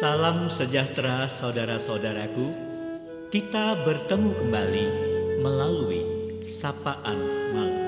[0.00, 2.56] Salam sejahtera saudara-saudaraku.
[3.28, 4.86] Kita bertemu kembali
[5.44, 6.00] melalui
[6.40, 7.20] sapaan
[7.52, 7.84] malam.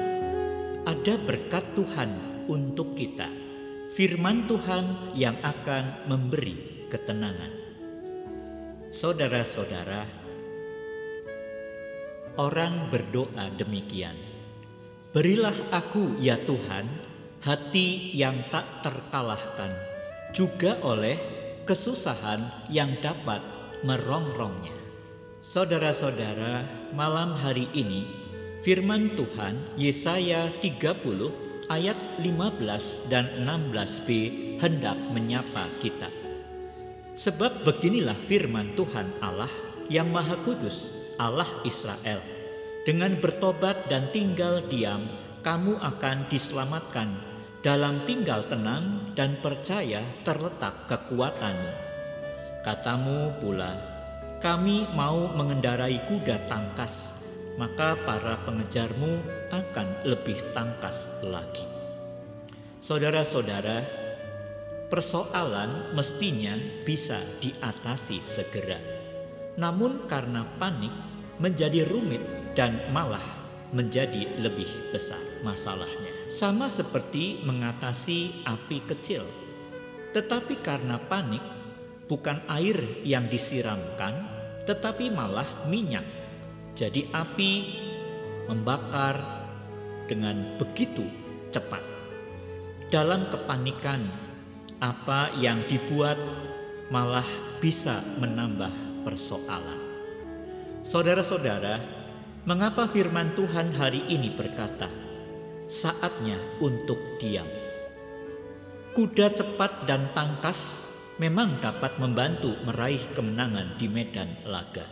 [0.85, 2.13] Ada berkat Tuhan
[2.53, 3.33] untuk kita.
[3.97, 7.53] Firman Tuhan yang akan memberi ketenangan.
[8.93, 10.05] Saudara-saudara,
[12.37, 14.21] orang berdoa demikian.
[15.17, 16.93] Berilah aku ya Tuhan
[17.41, 19.73] hati yang tak terkalahkan
[20.37, 23.41] juga oleh kesusahan yang dapat
[23.87, 24.75] merongrongnya.
[25.43, 28.07] Saudara-saudara, malam hari ini
[28.63, 31.03] firman Tuhan Yesaya 30
[31.67, 34.09] ayat 15 dan 16b
[34.63, 36.07] hendak menyapa kita.
[37.13, 39.51] Sebab beginilah firman Tuhan Allah
[39.91, 42.23] yang Maha Kudus, Allah Israel.
[42.83, 45.07] Dengan bertobat dan tinggal diam,
[45.43, 47.32] kamu akan diselamatkan
[47.63, 51.73] dalam tinggal tenang dan percaya terletak kekuatanmu.
[52.67, 53.71] Katamu pula,
[54.43, 57.15] kami mau mengendarai kuda tangkas,
[57.55, 59.23] maka para pengejarmu
[59.55, 61.63] akan lebih tangkas lagi.
[62.83, 63.87] Saudara-saudara,
[64.91, 68.83] persoalan mestinya bisa diatasi segera.
[69.55, 70.91] Namun karena panik
[71.39, 72.23] menjadi rumit
[72.59, 73.42] dan malah
[73.73, 79.29] menjadi lebih besar masalahnya sama seperti mengatasi api kecil.
[80.17, 81.45] Tetapi karena panik,
[82.09, 84.17] bukan air yang disiramkan,
[84.65, 86.05] tetapi malah minyak.
[86.73, 87.53] Jadi api
[88.49, 89.21] membakar
[90.09, 91.05] dengan begitu
[91.53, 91.85] cepat.
[92.89, 94.09] Dalam kepanikan,
[94.81, 96.17] apa yang dibuat
[96.89, 97.29] malah
[97.61, 99.81] bisa menambah persoalan.
[100.85, 102.02] Saudara-saudara,
[102.43, 104.91] mengapa firman Tuhan hari ini berkata,
[105.71, 107.47] saatnya untuk diam.
[108.99, 110.91] Kuda cepat dan tangkas
[111.23, 114.83] memang dapat membantu meraih kemenangan di medan laga.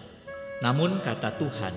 [0.62, 1.74] Namun kata Tuhan,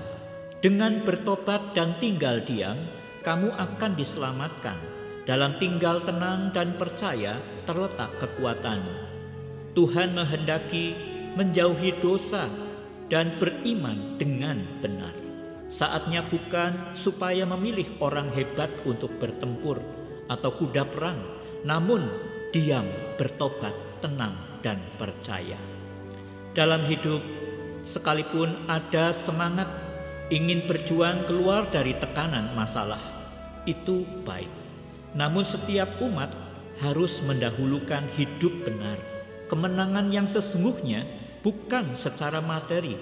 [0.61, 2.77] dengan bertobat dan tinggal diam,
[3.25, 4.77] kamu akan diselamatkan.
[5.23, 8.95] Dalam tinggal tenang dan percaya terletak kekuatanmu.
[9.71, 10.93] Tuhan menghendaki
[11.39, 12.51] menjauhi dosa
[13.07, 15.32] dan beriman dengan benar.
[15.73, 19.81] Saatnya bukan supaya memilih orang hebat untuk bertempur
[20.29, 21.17] atau kuda perang,
[21.65, 22.05] namun
[22.53, 22.85] diam,
[23.17, 25.57] bertobat, tenang, dan percaya.
[26.53, 27.25] Dalam hidup,
[27.81, 29.65] sekalipun ada semangat
[30.29, 33.01] ingin berjuang keluar dari tekanan masalah,
[33.65, 34.53] itu baik.
[35.17, 36.29] Namun setiap umat
[36.85, 39.01] harus mendahulukan hidup benar.
[39.49, 41.01] Kemenangan yang sesungguhnya
[41.41, 42.93] bukan secara materi,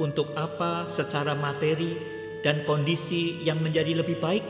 [0.00, 1.94] untuk apa secara materi
[2.40, 4.44] dan kondisi yang menjadi lebih baik,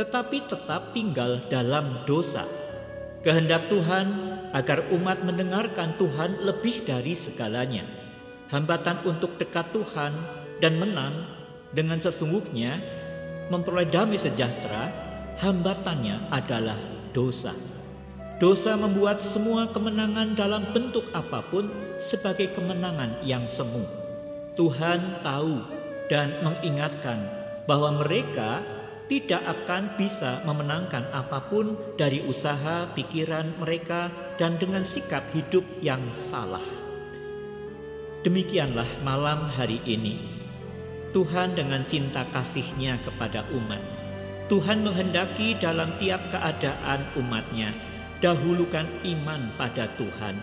[0.00, 2.48] tetapi tetap tinggal dalam dosa.
[3.20, 4.06] Kehendak Tuhan
[4.56, 7.84] agar umat mendengarkan Tuhan lebih dari segalanya.
[8.48, 10.14] Hambatan untuk dekat Tuhan
[10.62, 11.28] dan menang
[11.74, 12.78] dengan sesungguhnya
[13.52, 14.88] memperoleh damai sejahtera,
[15.42, 16.78] hambatannya adalah
[17.10, 17.52] dosa.
[18.36, 24.05] Dosa membuat semua kemenangan dalam bentuk apa pun sebagai kemenangan yang semu.
[24.56, 25.60] Tuhan tahu
[26.08, 27.20] dan mengingatkan
[27.68, 28.64] bahwa mereka
[29.06, 34.08] tidak akan bisa memenangkan apa pun dari usaha pikiran mereka
[34.40, 36.64] dan dengan sikap hidup yang salah.
[38.24, 40.18] Demikianlah malam hari ini.
[41.12, 43.78] Tuhan dengan cinta kasihnya kepada umat.
[44.48, 47.70] Tuhan menghendaki dalam tiap keadaan umatnya.
[48.24, 50.40] Dahulukan iman pada Tuhan.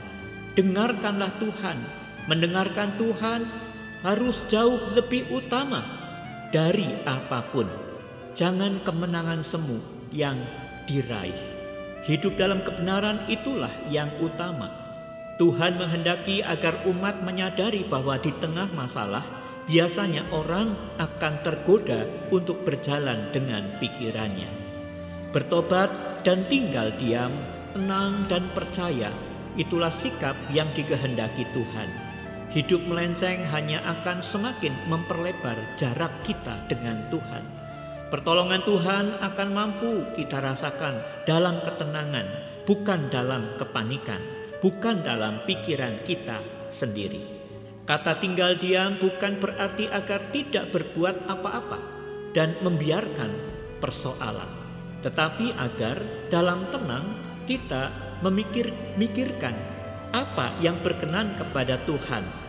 [0.54, 1.78] Dengarkanlah Tuhan.
[2.30, 3.42] Mendengarkan Tuhan
[4.04, 5.80] harus jauh lebih utama
[6.52, 7.66] dari apa pun.
[8.36, 9.80] Jangan kemenangan semu
[10.12, 10.38] yang
[10.86, 11.36] diraih.
[12.04, 14.68] Hidup dalam kebenaran itulah yang utama.
[15.40, 19.24] Tuhan menghendaki agar umat menyadari bahwa di tengah masalah
[19.66, 24.52] biasanya orang akan tergoda untuk berjalan dengan pikirannya.
[25.32, 27.34] Bertobat dan tinggal diam,
[27.72, 29.10] tenang dan percaya,
[29.56, 32.03] itulah sikap yang dikehendaki Tuhan.
[32.54, 37.42] Hidup melenceng hanya akan semakin memperlebar jarak kita dengan Tuhan.
[38.14, 42.30] Pertolongan Tuhan akan mampu kita rasakan dalam ketenangan,
[42.70, 44.22] bukan dalam kepanikan,
[44.62, 47.26] bukan dalam pikiran kita sendiri.
[47.90, 51.82] Kata tinggal diam bukan berarti agar tidak berbuat apa-apa
[52.38, 53.34] dan membiarkan
[53.82, 54.54] persoalan,
[55.02, 57.18] tetapi agar dalam tenang
[57.50, 57.90] kita
[58.22, 59.58] memikir-mikirkan
[60.14, 62.43] apa yang berkenan kepada Tuhan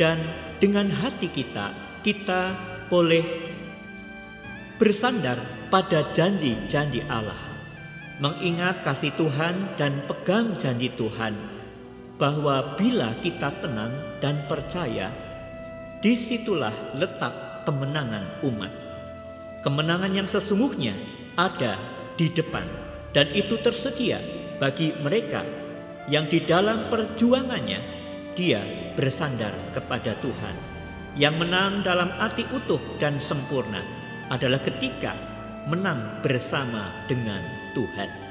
[0.00, 0.18] dan
[0.58, 2.54] dengan hati kita kita
[2.90, 3.24] boleh
[4.76, 5.38] bersandar
[5.70, 7.38] pada janji-janji Allah
[8.22, 11.34] mengingat kasih Tuhan dan pegang janji Tuhan
[12.14, 13.90] bahwa bila kita tenang
[14.22, 15.10] dan percaya,
[15.98, 18.70] di situlah letak kemenangan umat.
[19.66, 20.94] Kemenangan yang sesungguhnya
[21.34, 21.74] ada
[22.14, 22.62] di depan,
[23.10, 24.22] dan itu tersedia
[24.62, 25.42] bagi mereka
[26.06, 27.93] yang di dalam perjuangannya
[28.34, 28.62] dia
[28.98, 30.56] bersandar kepada Tuhan.
[31.14, 33.78] Yang menang dalam arti utuh dan sempurna
[34.34, 35.14] adalah ketika
[35.70, 37.40] menang bersama dengan
[37.72, 38.23] Tuhan.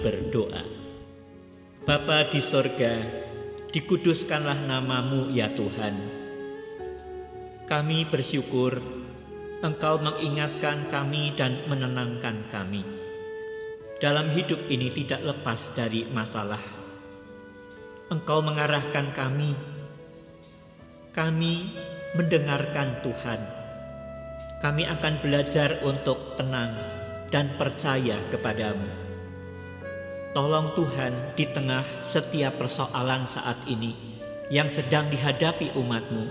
[0.00, 0.64] Berdoa.
[1.84, 3.00] Bapa di sorga,
[3.72, 5.96] dikuduskanlah namamu ya Tuhan.
[7.70, 9.00] Kami bersyukur
[9.60, 12.80] Engkau mengingatkan kami dan menenangkan kami.
[14.00, 16.64] Dalam hidup ini tidak lepas dari masalah.
[18.08, 19.52] Engkau mengarahkan kami.
[21.12, 21.76] Kami
[22.16, 23.40] mendengarkan Tuhan.
[24.64, 26.72] Kami akan belajar untuk tenang
[27.28, 29.09] dan percaya kepadamu.
[30.30, 33.98] Tolong Tuhan di tengah setiap persoalan saat ini
[34.46, 36.24] yang sedang dihadapi umatmu,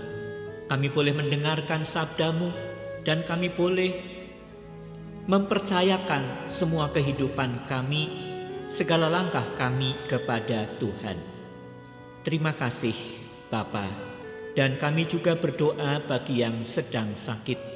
[0.72, 2.48] kami boleh mendengarkan sabdamu
[3.04, 3.92] dan kami boleh
[5.28, 8.08] mempercayakan semua kehidupan kami,
[8.72, 11.20] segala langkah kami kepada Tuhan.
[12.24, 12.96] Terima kasih
[13.52, 13.84] Bapa,
[14.56, 17.70] dan kami juga berdoa bagi yang sedang sakit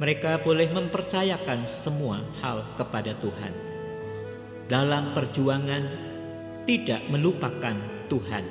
[0.00, 3.71] mereka boleh mempercayakan semua hal kepada Tuhan.
[4.70, 5.84] Dalam perjuangan,
[6.66, 7.74] tidak melupakan
[8.06, 8.44] Tuhan.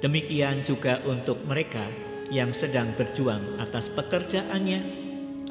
[0.00, 1.84] Demikian juga untuk mereka
[2.32, 4.80] yang sedang berjuang atas pekerjaannya,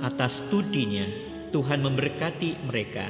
[0.02, 1.06] atas studinya.
[1.50, 3.10] Tuhan memberkati mereka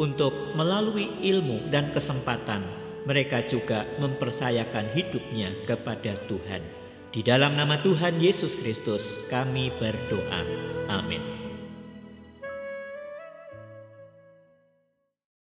[0.00, 2.64] untuk melalui ilmu dan kesempatan
[3.04, 6.60] mereka juga mempercayakan hidupnya kepada Tuhan.
[7.08, 10.44] Di dalam nama Tuhan Yesus Kristus, kami berdoa.
[10.92, 11.37] Amin.